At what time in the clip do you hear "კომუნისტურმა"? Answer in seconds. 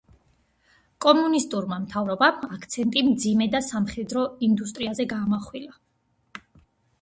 1.05-1.77